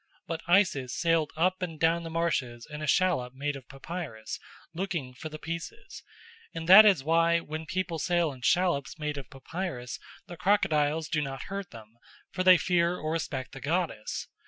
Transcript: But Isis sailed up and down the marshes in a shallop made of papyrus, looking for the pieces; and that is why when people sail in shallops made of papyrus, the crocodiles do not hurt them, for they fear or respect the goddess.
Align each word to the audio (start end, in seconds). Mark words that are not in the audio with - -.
But 0.25 0.41
Isis 0.47 0.95
sailed 0.97 1.31
up 1.37 1.61
and 1.61 1.79
down 1.79 2.01
the 2.01 2.09
marshes 2.09 2.65
in 2.67 2.81
a 2.81 2.87
shallop 2.87 3.35
made 3.35 3.55
of 3.55 3.69
papyrus, 3.69 4.39
looking 4.73 5.13
for 5.13 5.29
the 5.29 5.37
pieces; 5.37 6.01
and 6.55 6.67
that 6.67 6.87
is 6.87 7.03
why 7.03 7.39
when 7.39 7.67
people 7.67 7.99
sail 7.99 8.31
in 8.31 8.41
shallops 8.41 8.97
made 8.97 9.19
of 9.19 9.29
papyrus, 9.29 9.99
the 10.25 10.37
crocodiles 10.37 11.07
do 11.07 11.21
not 11.21 11.43
hurt 11.53 11.69
them, 11.69 11.99
for 12.31 12.43
they 12.43 12.57
fear 12.57 12.97
or 12.97 13.11
respect 13.11 13.51
the 13.51 13.61
goddess. 13.61 14.25